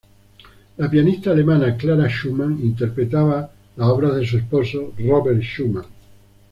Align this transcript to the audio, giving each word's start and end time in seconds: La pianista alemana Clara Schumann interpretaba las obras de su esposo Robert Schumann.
La 0.77 0.89
pianista 0.89 1.29
alemana 1.29 1.77
Clara 1.77 2.07
Schumann 2.09 2.59
interpretaba 2.63 3.51
las 3.77 3.87
obras 3.87 4.15
de 4.15 4.25
su 4.25 4.37
esposo 4.39 4.93
Robert 4.97 5.43
Schumann. 5.43 5.85